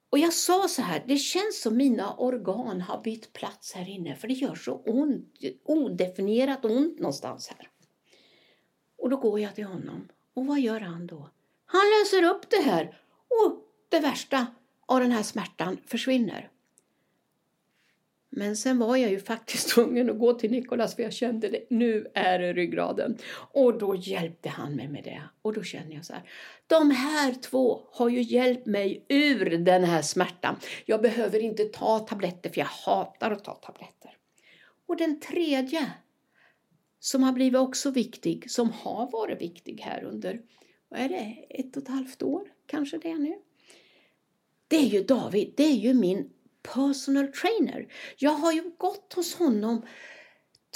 Och 0.10 0.20
jag 0.20 0.34
sa 0.34 0.68
så 0.68 0.82
här, 0.82 1.04
det 1.08 1.18
känns 1.18 1.62
som 1.62 1.78
mina 1.78 2.16
organ 2.16 2.82
har 2.82 3.02
bytt 3.02 3.34
plats 3.34 3.74
här 3.74 3.90
inne 3.90 4.16
för 4.16 4.28
det 4.28 4.34
gör 4.34 4.56
så 4.56 4.74
ont, 4.76 5.40
odefinierat 5.64 6.66
ont 6.66 7.00
någonstans 7.00 7.48
här. 7.48 7.70
Och 8.98 9.10
då 9.10 9.18
går 9.18 9.40
jag 9.40 9.56
till 9.56 9.64
honom. 9.64 10.08
Och 10.34 10.46
vad 10.46 10.60
gör 10.60 10.80
han 10.80 11.08
då? 11.08 11.30
Han 11.66 11.82
löser 12.00 12.36
upp 12.36 12.50
det 12.50 12.62
här 12.62 13.00
och 13.28 13.68
det 13.90 14.00
värsta 14.00 14.48
av 14.86 15.00
den 15.00 15.12
här 15.12 15.24
smärtan 15.24 15.78
försvinner. 15.86 16.50
Men 18.36 18.58
sen 18.58 18.80
var 18.80 18.98
jag 18.98 19.12
ju 19.12 19.20
faktiskt 19.20 19.70
tvungen 19.76 20.10
att 20.10 20.20
gå 20.20 20.34
till 20.34 20.52
Nikolas 20.52 20.96
för 20.96 21.04
jag 21.04 21.14
kände 21.14 21.50
det, 21.50 21.66
nu 21.70 22.08
är 22.14 22.40
det 22.40 22.54
ryggraden. 22.54 23.18
Och 23.52 23.78
då 23.78 23.96
hjälpte 23.96 24.50
han 24.50 24.76
mig 24.76 24.88
med 24.88 25.04
det. 25.04 25.22
Och 25.42 25.54
då 25.54 25.64
kände 25.64 25.96
jag 25.96 26.06
så 26.06 26.14
här, 26.14 26.24
de 26.68 26.92
här 26.92 27.34
två 27.34 27.82
har 27.92 28.10
ju 28.10 28.22
hjälpt 28.22 28.66
mig 28.66 29.06
ur 29.10 29.58
den 29.58 29.84
här 29.84 30.02
smärtan. 30.02 30.56
Jag 30.86 31.02
behöver 31.02 31.40
inte 31.40 31.64
ta 31.64 32.00
tabletter 32.00 32.50
för 32.50 32.60
jag 32.60 32.66
hatar 32.66 33.32
att 33.32 33.44
ta 33.44 33.56
tabletter. 33.56 34.18
Och 34.88 34.98
den 34.98 35.20
tredje 35.20 35.92
som 37.00 37.24
har 37.24 37.34
blivit 37.34 37.60
också 37.60 37.92
viktig, 37.92 38.52
som 38.52 38.72
har 38.72 39.12
varit 39.12 39.42
viktig 39.42 39.82
här 39.82 40.04
under, 40.04 40.42
vad 40.90 41.00
är 41.00 41.10
det, 41.10 41.46
ett 41.50 41.78
och 41.78 41.84
ett 41.84 41.90
halvt 41.90 42.24
år 42.24 42.48
kanske 42.66 42.98
det 42.98 43.12
är 43.12 43.20
nu. 43.20 43.36
Det 44.68 44.76
är 44.76 44.86
ju 44.86 45.04
David, 45.04 45.54
det 45.58 45.64
är 45.64 45.76
ju 45.76 45.94
min 45.94 46.30
personal 46.64 47.28
trainer. 47.28 47.88
Jag 48.18 48.32
har 48.32 48.52
ju 48.52 48.72
gått 48.78 49.14
hos 49.14 49.36
honom 49.36 49.86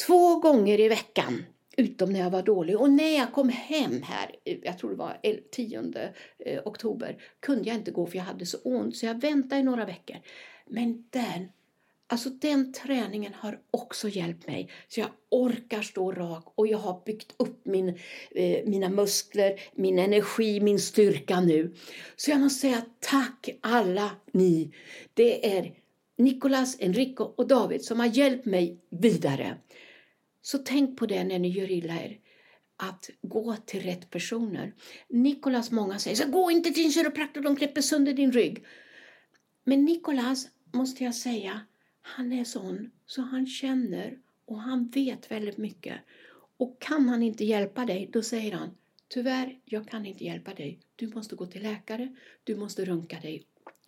två 0.08 0.40
gånger 0.40 0.80
i 0.80 0.88
veckan 0.88 1.46
utom 1.78 2.14
när 2.14 2.20
jag 2.20 2.30
var 2.30 2.42
dålig. 2.42 2.78
Och 2.78 2.92
när 2.92 3.18
jag 3.18 3.34
kom 3.34 3.50
hem 3.50 4.02
här, 4.02 4.36
jag 4.44 4.78
tror 4.78 4.90
det 4.90 4.96
var 4.96 5.18
10 5.52 6.12
eh, 6.40 6.62
oktober, 6.66 7.22
kunde 7.40 7.68
jag 7.70 7.78
inte 7.78 7.92
gå 7.92 8.06
för 8.06 8.18
jag 8.18 8.24
hade 8.24 8.46
så 8.46 8.58
ont 8.58 8.98
så 8.98 9.06
jag 9.06 9.22
väntade 9.22 9.62
i 9.62 9.64
några 9.64 9.86
veckor. 9.86 10.18
Men 10.66 11.08
den, 11.10 11.50
alltså 12.08 12.30
den 12.30 12.74
träningen 12.74 13.34
har 13.34 13.60
också 13.72 14.10
hjälpt 14.10 14.48
mig 14.48 14.72
så 14.88 15.00
jag 15.00 15.10
orkar 15.30 15.82
stå 15.82 16.12
rak 16.12 16.54
och 16.56 16.68
jag 16.68 16.78
har 16.78 17.02
byggt 17.06 17.34
upp 17.38 17.66
min, 17.66 17.90
eh, 18.32 18.66
mina 18.66 18.90
muskler, 18.90 19.60
min 19.76 20.00
energi, 20.00 20.60
min 20.60 20.80
styrka 20.80 21.42
nu. 21.42 21.76
Så 22.16 22.32
jag 22.32 22.40
måste 22.40 22.60
säga 22.60 22.82
tack 23.00 23.50
alla 23.62 24.12
ni. 24.32 24.72
Det 25.14 25.58
är 25.58 25.74
Nicolas, 26.18 26.78
Enrico 26.80 27.24
och 27.24 27.48
David 27.48 27.84
som 27.84 28.00
har 28.00 28.08
hjälpt 28.08 28.46
mig 28.46 28.80
vidare. 28.90 29.58
Så 30.42 30.58
tänk 30.58 31.00
på 31.00 31.06
det 31.06 31.24
när 31.24 31.40
ni 31.40 31.50
gör 31.50 31.72
illa 31.72 31.94
er. 31.94 32.18
Att 32.80 33.10
gå 33.22 33.56
till 33.66 33.82
rätt 33.82 34.10
personer. 34.10 34.74
Nicolas, 35.10 35.72
många 35.72 36.00
säger 36.00 36.16
så 36.16 36.30
gå 36.30 36.52
inte 36.52 36.72
till 36.72 36.86
en 36.86 36.92
kiropraktor, 36.92 37.42
de 37.42 37.56
knäpper 37.56 37.82
sönder 37.82 38.14
din 38.14 38.32
rygg. 38.32 38.66
Men 39.64 39.86
Nicolas, 39.86 40.48
måste 40.74 41.04
jag 41.04 41.16
säga, 41.16 41.62
han 42.08 42.34
är 42.34 42.44
sån 42.44 42.92
så 43.06 43.22
han 43.22 43.48
känner 43.48 44.18
och 44.46 44.62
han 44.62 44.88
vet 44.88 45.32
väldigt 45.32 45.58
mycket. 45.58 46.02
Och 46.58 46.82
kan 46.82 47.10
han 47.10 47.24
inte 47.24 47.46
hjälpa 47.46 47.86
dig, 47.86 48.10
då 48.14 48.22
säger 48.22 48.52
han 48.52 48.70
Tyvärr, 49.08 49.60
jag 49.66 49.88
kan 49.88 50.06
inte 50.06 50.24
hjälpa 50.26 50.54
dig. 50.54 50.80
Du 50.96 51.08
måste 51.08 51.36
gå 51.36 51.46
till 51.46 51.64
läkare, 51.64 52.16
du 52.44 52.56
måste 52.56 52.86
runka 52.86 53.20
dig 53.20 53.46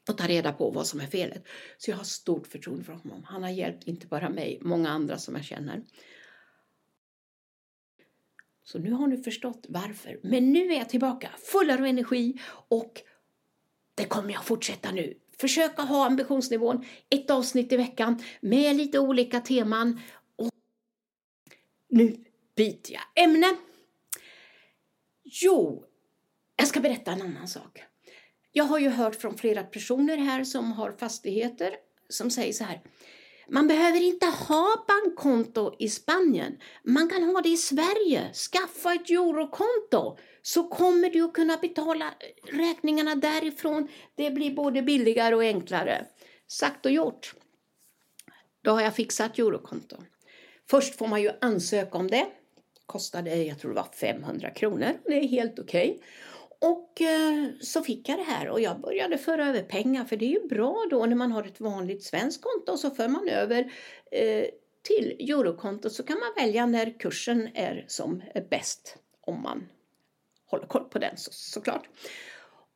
och 0.10 0.18
ta 0.18 0.28
reda 0.28 0.54
på 0.54 0.72
vad 0.72 0.88
som 0.88 1.00
är 1.00 1.08
felet. 1.08 1.48
Så 1.78 1.92
jag 1.92 1.98
har 1.98 2.04
stort 2.04 2.48
förtroende 2.48 2.84
för 2.84 2.94
honom. 2.94 3.24
Han 3.24 3.44
har 3.44 3.50
hjälpt 3.50 3.88
inte 3.88 4.08
bara 4.08 4.30
mig, 4.30 4.60
många 4.62 4.90
andra 4.90 5.18
som 5.18 5.36
jag 5.36 5.46
känner. 5.46 5.84
Så 8.64 8.80
nu 8.80 8.92
har 8.92 9.08
ni 9.08 9.18
förstått 9.18 9.66
varför. 9.70 10.20
Men 10.24 10.52
nu 10.54 10.74
är 10.74 10.78
jag 10.78 10.90
tillbaka 10.90 11.30
full 11.38 11.72
av 11.72 11.86
energi 11.86 12.40
och 12.68 13.02
det 13.96 14.06
kommer 14.06 14.34
jag 14.34 14.46
fortsätta 14.46 14.92
nu. 14.92 15.14
Försöka 15.42 15.82
ha 15.82 16.06
ambitionsnivån 16.06 16.86
ett 17.10 17.30
avsnitt 17.30 17.72
i 17.72 17.78
veckan 17.78 18.24
med 18.42 18.76
lite 18.76 19.00
olika 19.00 19.40
teman. 19.40 20.02
Och 20.36 20.52
nu 21.90 22.26
byter 22.56 22.92
jag 22.92 23.24
ämne. 23.24 23.56
Jo, 25.24 25.86
jag 26.56 26.68
ska 26.68 26.80
berätta 26.80 27.12
en 27.12 27.22
annan 27.22 27.48
sak. 27.48 27.84
Jag 28.52 28.64
har 28.64 28.80
ju 28.80 28.90
hört 28.90 29.16
från 29.16 29.38
flera 29.38 29.64
personer 29.64 30.18
här 30.18 30.44
som 30.44 30.72
har 30.72 30.92
fastigheter 30.92 31.76
som 32.10 32.32
säger 32.32 32.54
så 32.54 32.64
här. 32.64 32.82
Man 33.52 33.68
behöver 33.68 34.02
inte 34.02 34.26
ha 34.26 34.86
bankkonto 34.88 35.76
i 35.80 35.90
Spanien. 35.90 36.58
Man 36.84 37.10
kan 37.10 37.24
ha 37.24 37.42
det 37.42 37.50
i 37.50 37.58
Sverige. 37.58 38.34
Skaffa 38.34 38.94
ett 38.94 39.10
eurokonto 39.10 40.18
så 40.42 40.68
kommer 40.68 41.10
du 41.10 41.22
att 41.22 41.34
kunna 41.34 41.58
betala 41.58 42.06
eh, 42.06 42.58
räkningarna 42.58 43.16
därifrån. 43.16 43.88
Det 44.16 44.32
blir 44.32 44.56
både 44.56 44.82
billigare 44.82 45.36
och 45.36 45.44
enklare. 45.44 46.06
Sagt 46.48 46.86
och 46.86 46.92
gjort. 46.92 47.34
Då 48.62 48.72
har 48.72 48.82
jag 48.82 48.96
fixat 48.96 49.40
eurokonto. 49.40 49.98
Först 50.70 50.96
får 50.96 51.08
man 51.08 51.22
ju 51.22 51.32
ansöka 51.42 51.98
om 51.98 52.08
det. 52.08 52.28
Kostade, 52.86 53.36
jag 53.36 53.60
tror 53.60 53.72
det 53.72 53.76
var 53.76 53.88
500 53.94 54.50
kronor. 54.50 54.94
Det 55.06 55.14
är 55.14 55.28
helt 55.28 55.60
okej. 55.60 55.90
Okay. 55.90 56.04
Och 56.62 57.02
eh, 57.02 57.46
så 57.62 57.82
fick 57.82 58.10
jag 58.10 58.20
det 58.20 58.24
här 58.24 58.50
och 58.50 58.62
jag 58.62 58.82
började 58.82 59.18
föra 59.18 59.48
över 59.48 59.62
pengar 59.62 60.06
för 60.06 60.18
det 60.18 60.26
är 60.26 60.42
ju 60.42 60.48
bra 60.48 60.88
då 60.90 61.06
när 61.06 61.16
man 61.16 61.32
har 61.32 61.44
ett 61.44 61.60
vanligt 61.60 62.04
svenskt 62.04 62.44
konto 62.44 62.72
och 62.72 62.80
så 62.80 62.90
för 62.90 63.08
man 63.08 63.30
över 63.30 63.72
eh, 64.12 64.46
till 64.82 65.16
eurokontot 65.20 65.94
så 65.94 66.04
kan 66.04 66.20
man 66.20 66.46
välja 66.46 66.66
när 66.66 67.00
kursen 67.00 67.50
är 67.54 67.86
som 67.88 68.24
bäst 68.50 68.98
om 69.22 69.42
man 69.42 69.70
håller 70.46 70.68
koll 70.68 70.84
på 70.84 71.00
den 71.00 71.18
så, 71.18 71.32
såklart. 71.32 71.90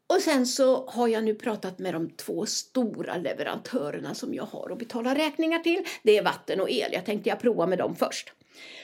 Och 0.08 0.22
sen 0.22 0.46
så 0.46 0.86
har 0.90 1.08
jag 1.08 1.24
nu 1.24 1.36
pratat 1.36 1.80
med 1.80 1.94
de 1.94 2.10
två 2.10 2.46
stora 2.46 3.18
leverantörerna 3.18 4.14
som 4.14 4.34
jag 4.34 4.44
har 4.44 4.70
att 4.72 4.80
betala 4.80 5.16
räkningar 5.16 5.60
till. 5.60 5.84
Det 6.04 6.18
är 6.18 6.24
vatten 6.24 6.62
och 6.62 6.70
el. 6.70 6.94
Jag 6.94 7.06
tänkte 7.06 7.30
jag 7.30 7.40
prova 7.40 7.68
med 7.68 7.78
dem 7.78 7.96
först. 7.96 8.34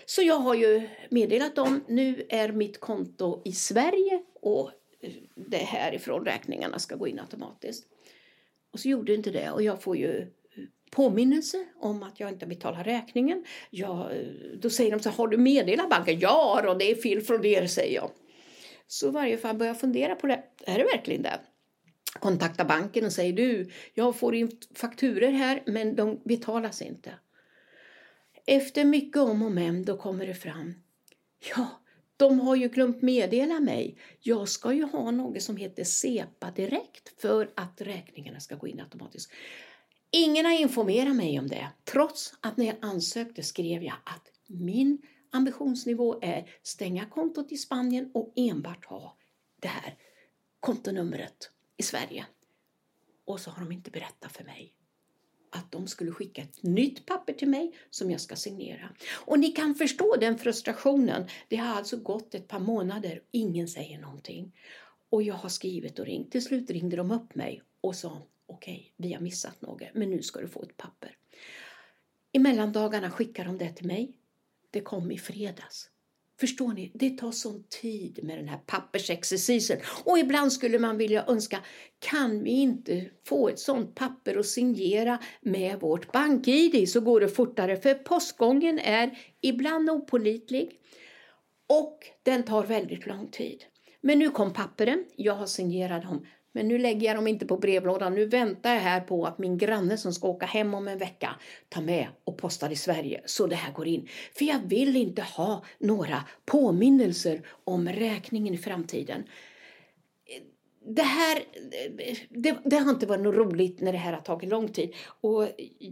Så 0.06 0.22
jag 0.22 0.36
har 0.36 0.56
ju 0.56 0.90
meddelat 1.10 1.56
dem, 1.56 1.84
nu 1.88 2.26
är 2.30 2.52
mitt 2.52 2.80
konto 2.80 3.42
i 3.46 3.52
Sverige 3.52 4.24
och 4.42 4.72
det 5.36 5.58
härifrån 5.58 6.26
räkningarna 6.26 6.80
ska 6.80 6.96
gå 6.96 7.08
in 7.08 7.20
automatiskt. 7.20 7.88
Och 8.72 8.80
så 8.80 8.90
gjorde 8.90 9.16
inte 9.16 9.32
det 9.32 9.52
och 9.52 9.64
jag 9.64 9.82
får 9.82 9.98
ju 9.98 10.28
påminnelse 10.92 11.66
om 11.80 12.04
att 12.04 12.20
jag 12.20 12.30
inte 12.30 12.46
betalar 12.46 12.84
räkningen. 12.84 13.46
Jag, 13.70 14.12
då 14.62 14.70
säger 14.70 14.92
de 14.92 15.00
så 15.00 15.10
har 15.10 15.28
du 15.28 15.38
meddelat 15.38 15.90
banken? 15.90 16.20
Ja, 16.20 16.70
och 16.72 16.78
det 16.78 16.92
är 16.92 16.96
fel 16.96 17.22
från 17.22 17.46
er, 17.46 17.68
säger 17.68 17.96
jag. 17.96 18.12
Så 18.88 19.08
i 19.08 19.12
varje 19.12 19.38
fall 19.38 19.56
börjar 19.56 19.74
jag 19.74 19.80
fundera 19.80 20.16
på 20.16 20.28
det. 20.28 20.44
Är 20.66 20.78
det 20.78 20.84
verkligen 20.84 21.22
det? 21.22 21.40
Kontakta 22.20 22.66
banken 22.66 23.06
och 23.06 23.12
säger 23.12 23.34
du, 23.34 23.70
jag 23.94 24.16
får 24.16 24.36
in 24.36 24.52
fakturer 24.76 25.32
här 25.32 25.64
men 25.66 25.96
de 25.96 26.22
betalas 26.26 26.82
inte. 26.82 27.14
Efter 28.46 28.86
mycket 28.86 29.18
om 29.18 29.44
och 29.44 29.52
men 29.52 29.86
då 29.86 29.98
kommer 29.98 30.28
det 30.28 30.34
fram. 30.34 30.74
Ja, 31.56 31.68
de 32.20 32.40
har 32.40 32.56
ju 32.56 32.68
glömt 32.68 33.02
meddela 33.02 33.60
mig. 33.60 33.98
Jag 34.20 34.50
ska 34.50 34.74
ju 34.74 34.84
ha 34.84 35.12
något 35.12 35.42
som 35.42 35.58
heter 35.58 35.84
SEPA 35.84 36.52
direkt 36.52 37.22
för 37.22 37.52
att 37.56 37.82
räkningarna 37.82 38.40
ska 38.40 38.56
gå 38.56 38.68
in 38.68 38.80
automatiskt. 38.80 39.32
Ingen 40.12 40.46
har 40.46 40.60
informerat 40.60 41.16
mig 41.16 41.40
om 41.40 41.48
det, 41.48 41.68
trots 41.84 42.34
att 42.42 42.58
när 42.58 42.66
jag 42.66 42.76
ansökte 42.82 43.44
skrev 43.44 43.84
jag 43.84 43.96
att 44.04 44.32
min 44.48 45.02
ambitionsnivå 45.32 46.20
är 46.22 46.50
stänga 46.64 47.06
kontot 47.06 47.52
i 47.52 47.58
Spanien 47.58 48.12
och 48.14 48.34
enbart 48.36 48.86
ha 48.86 49.18
det 49.60 49.68
här 49.68 49.98
kontonumret 50.60 51.52
i 51.78 51.84
Sverige. 51.84 52.26
Och 53.26 53.40
så 53.40 53.52
har 53.52 53.64
de 53.64 53.72
inte 53.72 53.92
berättat 53.92 54.32
för 54.32 54.44
mig 54.44 54.74
att 55.50 55.72
de 55.72 55.88
skulle 55.88 56.12
skicka 56.12 56.42
ett 56.42 56.64
nytt 56.64 57.06
papper 57.06 57.34
till 57.34 57.50
mig 57.50 57.78
som 57.90 58.12
jag 58.12 58.22
ska 58.22 58.36
signera. 58.36 58.90
Och 59.12 59.40
ni 59.40 59.48
kan 59.52 59.76
förstå 59.76 60.16
den 60.16 60.38
frustrationen. 60.38 61.28
Det 61.48 61.56
har 61.56 61.76
alltså 61.76 61.98
gått 61.98 62.36
ett 62.36 62.48
par 62.48 62.60
månader 62.60 63.20
och 63.20 63.28
ingen 63.32 63.68
säger 63.68 64.00
någonting. 64.00 64.56
Och 65.10 65.24
jag 65.24 65.36
har 65.36 65.50
skrivit 65.50 66.00
och 66.00 66.06
ringt. 66.06 66.32
Till 66.32 66.44
slut 66.44 66.70
ringde 66.70 66.98
de 66.98 67.12
upp 67.12 67.36
mig 67.36 67.64
och 67.82 67.96
sa 67.96 68.22
okej, 68.46 68.74
okay, 68.74 69.08
vi 69.08 69.14
har 69.14 69.22
missat 69.22 69.62
något, 69.62 69.82
men 69.94 70.10
nu 70.10 70.22
ska 70.22 70.42
du 70.42 70.48
få 70.48 70.64
ett 70.64 70.78
papper. 70.78 71.18
I 72.32 72.40
mellandagarna 72.40 73.12
skickar 73.12 73.46
de 73.46 73.58
det 73.58 73.74
till 73.74 73.88
mig. 73.88 74.14
Det 74.72 74.82
kom 74.82 75.12
i 75.12 75.18
fredags. 75.18 75.90
Förstår 76.40 76.74
ni? 76.74 76.92
Det 76.94 77.10
tar 77.10 77.32
sån 77.32 77.64
tid 77.82 78.20
med 78.24 78.38
den 78.38 78.48
här 78.48 78.58
pappersexercisen. 78.58 79.78
Och 80.04 80.20
ibland 80.20 80.54
skulle 80.54 80.80
man 80.80 80.98
vilja 80.98 81.26
önska, 81.28 81.60
kan 82.00 82.44
vi 82.44 82.52
inte 82.52 83.06
få 83.26 83.50
ett 83.50 83.60
sånt 83.60 83.96
papper 83.96 84.38
och 84.38 84.46
signera 84.46 85.20
med 85.42 85.80
vårt 85.80 86.12
bank-id 86.12 86.90
så 86.90 87.02
går 87.02 87.20
det 87.20 87.30
fortare. 87.30 87.78
För 87.78 87.94
postgången 87.94 88.80
är 88.80 89.18
ibland 89.42 89.90
opolitlig 89.90 90.72
och 91.70 92.00
den 92.24 92.44
tar 92.44 92.64
väldigt 92.64 93.08
lång 93.08 93.28
tid. 93.28 93.64
Men 94.02 94.20
nu 94.20 94.30
kom 94.30 94.54
papperen, 94.54 95.06
jag 95.16 95.34
har 95.34 95.46
signerat 95.46 96.04
dem 96.04 96.26
men 96.52 96.68
nu 96.68 96.78
lägger 96.78 97.08
jag 97.08 97.18
dem 97.18 97.28
inte 97.28 97.46
på 97.46 97.58
brevlådan. 97.58 98.16
Nu 98.16 98.26
väntar 98.26 98.74
jag 98.74 98.82
här 98.82 99.02
på 99.02 99.26
att 99.26 99.38
min 99.38 99.58
granne 99.58 99.98
som 99.98 100.14
ska 100.14 100.28
åka 100.28 100.46
hem 100.46 100.74
om 100.74 100.88
en 100.88 100.98
vecka 100.98 101.36
tar 101.70 101.82
med 101.82 102.08
och 102.24 102.38
postar 102.38 102.70
i 102.70 102.76
Sverige 102.76 103.22
så 103.26 103.48
det 103.48 103.56
här 103.56 103.74
går 103.74 103.88
in. 103.88 104.08
För 104.34 104.46
jag 104.46 104.60
vill 104.66 104.96
inte 104.96 105.22
ha 105.22 105.64
några 105.78 106.24
påminnelser 106.46 107.42
om 107.64 107.90
räkningen 107.90 108.54
i 108.54 108.58
framtiden 108.58 109.24
det 110.90 111.02
här, 111.02 111.44
det, 112.30 112.58
det, 112.64 112.76
har 112.76 112.90
inte 112.90 113.06
varit 113.06 113.22
något 113.22 113.36
roligt 113.36 113.82
när 113.82 113.92
det 113.92 113.98
här 113.98 114.14
har 114.14 114.22
tagit 114.22 114.50
lång 114.50 114.68
tid. 114.68 114.94
Och 115.22 115.48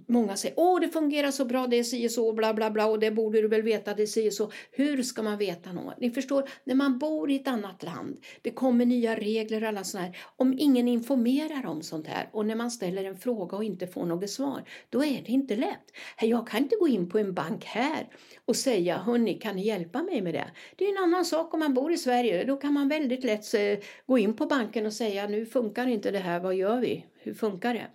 många 0.07 0.35
säger, 0.35 0.59
åh 0.59 0.79
det 0.79 0.89
fungerar 0.89 1.31
så 1.31 1.45
bra, 1.45 1.67
det 1.67 1.79
är 1.79 1.83
si 1.83 2.07
och 2.07 2.11
så, 2.11 2.33
bla 2.33 2.53
bla 2.53 2.71
bla, 2.71 2.85
och 2.85 2.99
det 2.99 3.11
borde 3.11 3.41
du 3.41 3.47
väl 3.47 3.61
veta, 3.61 3.93
det 3.93 4.03
är 4.03 4.07
si 4.07 4.29
och 4.29 4.33
så. 4.33 4.51
Hur 4.71 5.03
ska 5.03 5.23
man 5.23 5.37
veta 5.37 5.73
något? 5.73 5.99
Ni 5.99 6.11
förstår, 6.11 6.49
när 6.63 6.75
man 6.75 6.99
bor 6.99 7.31
i 7.31 7.35
ett 7.35 7.47
annat 7.47 7.83
land, 7.83 8.17
det 8.41 8.51
kommer 8.51 8.85
nya 8.85 9.15
regler 9.15 9.63
och 9.63 9.69
alla 9.69 9.83
sådana 9.83 10.07
här. 10.07 10.17
Om 10.35 10.55
ingen 10.59 10.87
informerar 10.87 11.65
om 11.65 11.81
sånt 11.81 12.07
här 12.07 12.29
och 12.31 12.45
när 12.45 12.55
man 12.55 12.71
ställer 12.71 13.03
en 13.03 13.17
fråga 13.17 13.57
och 13.57 13.63
inte 13.63 13.87
får 13.87 14.05
något 14.05 14.29
svar, 14.29 14.63
då 14.89 15.03
är 15.03 15.21
det 15.25 15.31
inte 15.31 15.55
lätt. 15.55 15.91
Jag 16.21 16.47
kan 16.47 16.63
inte 16.63 16.75
gå 16.75 16.87
in 16.87 17.09
på 17.09 17.19
en 17.19 17.33
bank 17.33 17.65
här 17.65 18.07
och 18.45 18.55
säga, 18.55 18.97
hörni, 18.97 19.33
kan 19.33 19.55
ni 19.55 19.65
hjälpa 19.65 20.03
mig 20.03 20.21
med 20.21 20.33
det? 20.33 20.51
Det 20.75 20.85
är 20.85 20.89
en 20.89 21.03
annan 21.03 21.25
sak 21.25 21.53
om 21.53 21.59
man 21.59 21.73
bor 21.73 21.91
i 21.91 21.97
Sverige, 21.97 22.43
då 22.43 22.57
kan 22.57 22.73
man 22.73 22.89
väldigt 22.89 23.23
lätt 23.23 23.53
eh, 23.53 23.85
gå 24.05 24.17
in 24.17 24.33
på 24.33 24.45
banken 24.45 24.86
och 24.87 24.93
säga 24.93 25.27
nu 25.27 25.45
funkar 25.45 25.87
inte 25.87 26.11
det 26.11 26.19
här, 26.19 26.39
vad 26.39 26.55
gör 26.55 26.79
vi? 26.79 27.05
Hur 27.19 27.33
funkar 27.33 27.73
det? 27.73 27.87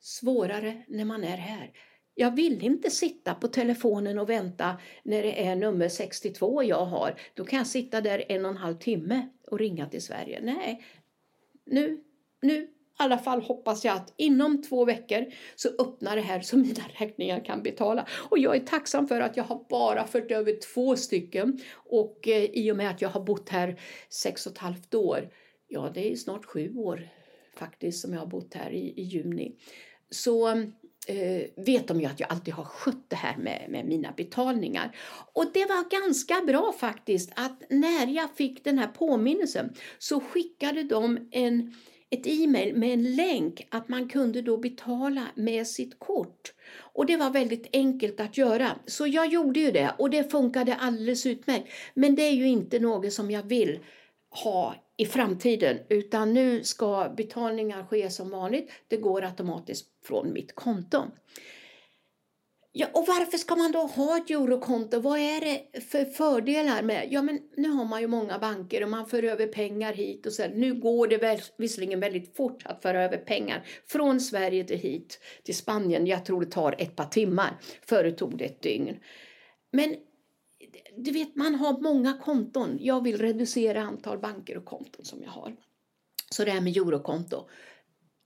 Svårare 0.00 0.82
när 0.88 1.04
man 1.04 1.24
är 1.24 1.36
här. 1.36 1.72
Jag 2.14 2.36
vill 2.36 2.64
inte 2.64 2.90
sitta 2.90 3.34
på 3.34 3.48
telefonen 3.48 4.18
och 4.18 4.30
vänta 4.30 4.76
när 5.02 5.22
det 5.22 5.46
är 5.46 5.56
nummer 5.56 5.88
62 5.88 6.62
jag 6.62 6.84
har. 6.84 7.14
Då 7.34 7.44
kan 7.44 7.56
jag 7.56 7.66
sitta 7.66 8.00
där 8.00 8.24
en 8.28 8.44
och 8.44 8.50
en 8.50 8.56
halv 8.56 8.78
timme 8.78 9.28
och 9.46 9.58
ringa 9.58 9.86
till 9.86 10.02
Sverige. 10.02 10.40
Nej, 10.42 10.84
nu, 11.66 12.00
nu 12.42 12.68
i 13.00 13.02
alla 13.02 13.18
fall 13.18 13.42
hoppas 13.42 13.84
jag 13.84 13.96
att 13.96 14.14
inom 14.16 14.62
två 14.62 14.84
veckor 14.84 15.26
så 15.56 15.68
öppnar 15.78 16.16
det 16.16 16.22
här 16.22 16.40
så 16.40 16.56
mina 16.56 16.84
räkningar 16.98 17.44
kan 17.44 17.62
betala. 17.62 18.06
Och 18.30 18.38
jag 18.38 18.56
är 18.56 18.60
tacksam 18.60 19.08
för 19.08 19.20
att 19.20 19.36
jag 19.36 19.44
har 19.44 19.64
bara 19.68 20.06
fört 20.06 20.30
över 20.30 20.74
två 20.74 20.96
stycken 20.96 21.60
och 21.74 22.28
eh, 22.28 22.44
i 22.44 22.72
och 22.72 22.76
med 22.76 22.90
att 22.90 23.02
jag 23.02 23.08
har 23.08 23.20
bott 23.20 23.48
här 23.48 23.80
sex 24.08 24.46
och 24.46 24.52
ett 24.52 24.58
halvt 24.58 24.94
år, 24.94 25.30
ja 25.70 25.90
det 25.94 26.12
är 26.12 26.16
snart 26.16 26.44
sju 26.44 26.76
år 26.76 27.08
faktiskt 27.54 28.00
som 28.00 28.12
jag 28.12 28.20
har 28.20 28.26
bott 28.26 28.54
här 28.54 28.70
i, 28.70 28.94
i 28.96 29.02
juni, 29.02 29.56
så 30.10 30.48
eh, 31.06 31.42
vet 31.56 31.88
de 31.88 32.00
ju 32.00 32.06
att 32.06 32.20
jag 32.20 32.32
alltid 32.32 32.54
har 32.54 32.64
skött 32.64 33.04
det 33.08 33.16
här 33.16 33.36
med, 33.36 33.66
med 33.68 33.86
mina 33.86 34.12
betalningar. 34.12 34.96
Och 35.32 35.46
det 35.54 35.64
var 35.64 36.00
ganska 36.00 36.40
bra 36.46 36.74
faktiskt 36.78 37.32
att 37.36 37.62
när 37.70 38.06
jag 38.06 38.30
fick 38.36 38.64
den 38.64 38.78
här 38.78 38.86
påminnelsen 38.88 39.74
så 39.98 40.20
skickade 40.20 40.82
de 40.82 41.28
en 41.30 41.74
ett 42.12 42.26
e-mail 42.26 42.76
med 42.76 42.92
en 42.92 43.16
länk 43.16 43.66
att 43.70 43.88
man 43.88 44.08
kunde 44.08 44.42
då 44.42 44.56
betala 44.56 45.26
med 45.34 45.66
sitt 45.66 45.98
kort. 45.98 46.52
Och 46.76 47.06
det 47.06 47.16
var 47.16 47.30
väldigt 47.30 47.66
enkelt 47.72 48.20
att 48.20 48.38
göra. 48.38 48.70
Så 48.86 49.06
jag 49.06 49.32
gjorde 49.32 49.60
ju 49.60 49.70
det 49.70 49.94
och 49.98 50.10
det 50.10 50.30
funkade 50.30 50.74
alldeles 50.74 51.26
utmärkt. 51.26 51.68
Men 51.94 52.14
det 52.14 52.22
är 52.22 52.32
ju 52.32 52.48
inte 52.48 52.78
något 52.78 53.12
som 53.12 53.30
jag 53.30 53.42
vill 53.42 53.78
ha 54.44 54.74
i 55.00 55.06
framtiden 55.06 55.78
utan 55.88 56.34
nu 56.34 56.64
ska 56.64 57.12
betalningar 57.16 57.86
ske 57.86 58.10
som 58.10 58.30
vanligt. 58.30 58.70
Det 58.88 58.96
går 58.96 59.24
automatiskt 59.24 59.86
från 60.04 60.32
mitt 60.32 60.54
konto. 60.54 61.02
Ja, 62.72 62.86
och 62.92 63.06
varför 63.06 63.38
ska 63.38 63.56
man 63.56 63.72
då 63.72 63.78
ha 63.78 64.16
ett 64.16 64.30
eurokonto? 64.30 65.00
Vad 65.00 65.18
är 65.18 65.40
det 65.40 65.80
för 65.80 66.04
fördelar 66.04 66.82
med? 66.82 67.08
Ja, 67.10 67.22
men 67.22 67.40
nu 67.56 67.68
har 67.68 67.84
man 67.84 68.00
ju 68.00 68.06
många 68.06 68.38
banker 68.38 68.82
och 68.82 68.90
man 68.90 69.06
för 69.06 69.22
över 69.22 69.46
pengar 69.46 69.92
hit 69.92 70.26
och 70.26 70.32
så. 70.32 70.48
Nu 70.54 70.74
går 70.74 71.06
det 71.06 71.16
väl, 71.16 71.40
visserligen 71.56 72.00
väldigt 72.00 72.36
fort 72.36 72.62
att 72.64 72.82
föra 72.82 73.04
över 73.04 73.18
pengar 73.18 73.66
från 73.86 74.20
Sverige 74.20 74.64
till 74.64 74.78
hit 74.78 75.20
till 75.42 75.56
Spanien. 75.56 76.06
Jag 76.06 76.24
tror 76.24 76.40
det 76.40 76.50
tar 76.50 76.74
ett 76.78 76.96
par 76.96 77.06
timmar. 77.06 77.58
Förut 77.86 78.18
tog 78.18 78.38
det 78.38 78.44
ett 78.44 78.62
dygn. 78.62 78.96
Men 79.72 79.96
du 80.96 81.10
vet, 81.10 81.36
man 81.36 81.54
har 81.54 81.80
många 81.80 82.18
konton. 82.18 82.78
Jag 82.80 83.04
vill 83.04 83.18
reducera 83.18 83.82
antal 83.82 84.18
banker 84.18 84.56
och 84.56 84.64
konton 84.64 85.04
som 85.04 85.22
jag 85.22 85.30
har. 85.30 85.56
Så 86.30 86.44
det 86.44 86.50
här 86.50 86.60
med 86.60 86.76
eurokonto. 86.76 87.48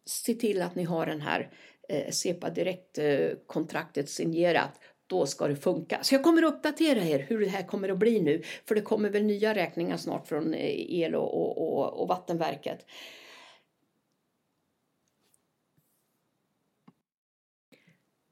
Se 0.07 0.35
till 0.35 0.63
att 0.63 0.75
ni 0.75 0.85
har 0.85 1.07
den 1.07 1.21
här 1.21 1.51
eh, 1.89 2.11
SEPA 2.11 2.51
Direkt-kontraktet 2.51 4.05
eh, 4.05 4.09
signerat, 4.09 4.81
då 5.07 5.27
ska 5.27 5.49
det 5.49 5.57
funka. 5.57 5.99
Så 6.03 6.15
jag 6.15 6.23
kommer 6.23 6.43
att 6.43 6.55
uppdatera 6.55 7.05
er 7.05 7.19
hur 7.19 7.41
det 7.41 7.49
här 7.49 7.67
kommer 7.67 7.89
att 7.89 7.99
bli 7.99 8.21
nu, 8.21 8.43
för 8.69 8.75
det 8.75 8.81
kommer 8.81 9.11
väl 9.11 9.23
nya 9.23 9.55
räkningar 9.55 9.97
snart 9.97 10.29
från 10.29 10.55
eh, 10.55 11.01
el 11.01 11.15
och, 11.15 11.59
och, 11.59 12.01
och 12.01 12.09
Vattenverket. 12.09 12.87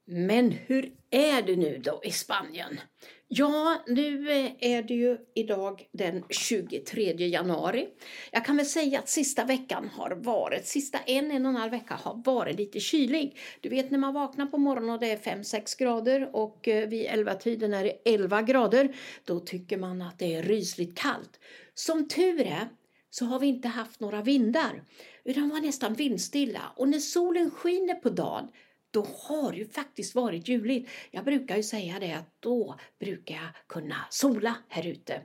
Men 0.05 0.51
hur 0.51 0.91
är 1.11 1.41
det 1.41 1.55
nu 1.55 1.77
då 1.77 2.01
i 2.03 2.11
Spanien? 2.11 2.79
Ja, 3.27 3.83
nu 3.87 4.31
eh, 4.31 4.51
är 4.59 4.83
det 4.83 4.93
ju 4.93 5.17
idag 5.35 5.87
den 5.91 6.23
23 6.29 7.13
januari. 7.27 7.87
Jag 8.31 8.45
kan 8.45 8.57
väl 8.57 8.65
säga 8.65 8.99
att 8.99 9.09
sista 9.09 9.45
veckan 9.45 9.89
har 9.93 10.11
varit, 10.11 10.65
sista 10.65 10.97
en, 10.97 11.31
en 11.31 11.45
och 11.45 11.49
en 11.49 11.55
halv 11.55 11.71
vecka 11.71 11.93
har 11.93 12.21
varit 12.25 12.57
lite 12.57 12.79
kylig. 12.79 13.37
Du 13.61 13.69
vet 13.69 13.91
när 13.91 13.99
man 13.99 14.13
vaknar 14.13 14.45
på 14.45 14.57
morgonen 14.57 14.89
och 14.89 14.99
det 14.99 15.11
är 15.11 15.17
5-6 15.17 15.79
grader 15.79 16.35
och 16.35 16.67
eh, 16.67 16.89
vid 16.89 17.07
11-tiden 17.07 17.73
är 17.73 17.83
det 17.83 18.13
11 18.13 18.41
grader, 18.41 18.95
då 19.23 19.39
tycker 19.39 19.77
man 19.77 20.01
att 20.01 20.19
det 20.19 20.35
är 20.35 20.43
rysligt 20.43 20.97
kallt. 20.97 21.39
Som 21.73 22.07
tur 22.07 22.41
är 22.41 22.69
så 23.09 23.25
har 23.25 23.39
vi 23.39 23.47
inte 23.47 23.67
haft 23.67 23.99
några 23.99 24.21
vindar, 24.21 24.83
utan 25.23 25.49
var 25.49 25.61
nästan 25.61 25.93
vindstilla 25.93 26.61
och 26.75 26.89
när 26.89 26.99
solen 26.99 27.51
skiner 27.51 27.95
på 27.95 28.09
dagen 28.09 28.47
då 28.93 29.07
har 29.17 29.51
det 29.51 29.57
ju 29.57 29.67
faktiskt 29.67 30.15
varit 30.15 30.47
juligt. 30.47 30.89
Jag 31.11 31.25
brukar 31.25 31.57
ju 31.57 31.63
säga 31.63 31.99
det 31.99 32.13
att 32.13 32.35
då 32.39 32.79
brukar 32.99 33.35
jag 33.35 33.49
kunna 33.67 33.95
sola 34.09 34.55
här 34.67 34.87
ute. 34.87 35.21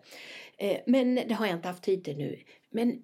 Eh, 0.59 0.81
men 0.87 1.14
det 1.14 1.35
har 1.35 1.46
jag 1.46 1.57
inte 1.57 1.68
haft 1.68 1.83
tid 1.83 2.04
till 2.04 2.16
nu. 2.16 2.42
Men 2.70 3.02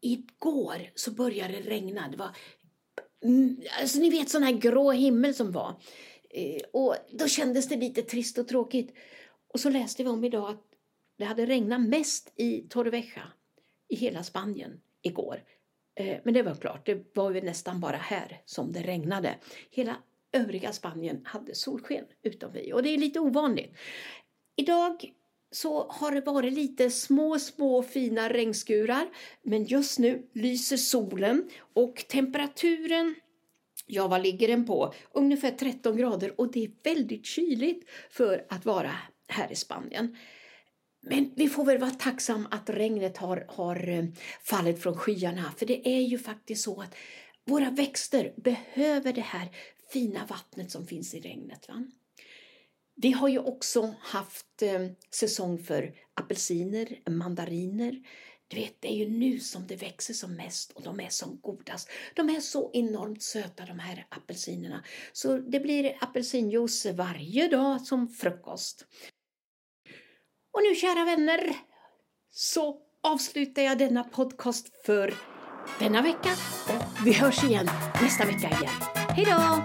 igår 0.00 0.90
så 0.94 1.10
började 1.10 1.52
det 1.52 1.70
regna. 1.70 2.08
Det 2.08 2.16
var, 2.16 2.36
mm, 3.24 3.62
alltså 3.80 3.98
ni 3.98 4.10
vet 4.10 4.30
sån 4.30 4.42
här 4.42 4.52
grå 4.52 4.92
himmel 4.92 5.34
som 5.34 5.52
var. 5.52 5.80
Eh, 6.30 6.62
och 6.72 6.96
då 7.10 7.28
kändes 7.28 7.68
det 7.68 7.76
lite 7.76 8.02
trist 8.02 8.38
och 8.38 8.48
tråkigt. 8.48 8.94
Och 9.48 9.60
så 9.60 9.70
läste 9.70 10.02
vi 10.02 10.08
om 10.08 10.24
idag 10.24 10.50
att 10.50 10.64
det 11.18 11.24
hade 11.24 11.46
regnat 11.46 11.80
mest 11.80 12.32
i 12.36 12.60
Torrevieja 12.60 13.32
i 13.88 13.96
hela 13.96 14.22
Spanien 14.22 14.80
igår. 15.02 15.42
Eh, 15.94 16.18
men 16.24 16.34
det 16.34 16.42
var 16.42 16.54
klart, 16.54 16.86
det 16.86 17.16
var 17.16 17.30
ju 17.30 17.40
nästan 17.40 17.80
bara 17.80 17.96
här 17.96 18.40
som 18.44 18.72
det 18.72 18.80
regnade. 18.80 19.34
Hela 19.70 19.96
övriga 20.32 20.72
Spanien 20.72 21.20
hade 21.24 21.54
solsken 21.54 22.04
utom 22.22 22.52
vi 22.52 22.72
och 22.72 22.82
det 22.82 22.88
är 22.88 22.98
lite 22.98 23.20
ovanligt. 23.20 23.76
Idag 24.56 25.12
så 25.50 25.88
har 25.90 26.12
det 26.12 26.20
varit 26.20 26.52
lite 26.52 26.90
små, 26.90 27.38
små 27.38 27.82
fina 27.82 28.28
regnskurar 28.28 29.08
men 29.42 29.64
just 29.64 29.98
nu 29.98 30.30
lyser 30.32 30.76
solen 30.76 31.48
och 31.74 32.04
temperaturen 32.08 33.14
Ja, 33.86 34.08
vad 34.08 34.22
ligger 34.22 34.48
den 34.48 34.66
på? 34.66 34.94
Ungefär 35.12 35.50
13 35.50 35.96
grader 35.96 36.40
och 36.40 36.52
det 36.52 36.64
är 36.64 36.70
väldigt 36.94 37.26
kyligt 37.26 37.88
för 38.10 38.46
att 38.48 38.64
vara 38.64 38.90
här 39.28 39.52
i 39.52 39.54
Spanien. 39.54 40.16
Men 41.06 41.32
vi 41.36 41.48
får 41.48 41.64
väl 41.64 41.78
vara 41.78 41.90
tacksamma 41.90 42.48
att 42.50 42.70
regnet 42.70 43.16
har, 43.16 43.44
har 43.48 43.88
eh, 43.88 44.04
fallit 44.42 44.82
från 44.82 44.96
skyarna. 44.96 45.54
För 45.58 45.66
det 45.66 45.88
är 45.88 46.00
ju 46.00 46.18
faktiskt 46.18 46.64
så 46.64 46.80
att 46.80 46.94
våra 47.44 47.70
växter 47.70 48.34
behöver 48.36 49.12
det 49.12 49.20
här 49.20 49.48
fina 49.92 50.26
vattnet 50.26 50.70
som 50.70 50.86
finns 50.86 51.14
i 51.14 51.20
regnet. 51.20 51.68
Va? 51.68 51.86
Vi 52.96 53.12
har 53.12 53.28
ju 53.28 53.38
också 53.38 53.94
haft 54.00 54.62
eh, 54.62 54.86
säsong 55.10 55.58
för 55.58 55.94
apelsiner, 56.14 57.00
mandariner. 57.10 58.02
Du 58.48 58.56
vet, 58.56 58.80
det 58.80 58.88
är 58.92 58.96
ju 58.96 59.08
nu 59.08 59.40
som 59.40 59.66
det 59.66 59.76
växer 59.76 60.14
som 60.14 60.34
mest 60.36 60.70
och 60.70 60.82
de 60.82 61.00
är 61.00 61.08
som 61.08 61.40
godast. 61.42 61.88
De 62.14 62.28
är 62.30 62.40
så 62.40 62.70
enormt 62.72 63.22
söta 63.22 63.64
de 63.64 63.78
här 63.78 64.06
apelsinerna. 64.08 64.84
Så 65.12 65.38
det 65.38 65.60
blir 65.60 65.96
apelsinjuice 66.00 66.86
varje 66.86 67.48
dag 67.48 67.80
som 67.80 68.08
frukost. 68.08 68.86
Och 70.54 70.62
nu 70.62 70.74
kära 70.74 71.04
vänner 71.04 71.56
så 72.30 72.76
avslutar 73.02 73.62
jag 73.62 73.78
denna 73.78 74.04
podcast 74.04 74.86
för 74.86 75.14
denna 75.78 76.02
vecka 76.02 76.30
vi 77.04 77.12
hörs 77.12 77.44
igen 77.44 77.68
nästa 78.02 78.24
vecka 78.24 78.48
igen. 78.48 78.72
Hej 79.16 79.24
då! 79.24 79.64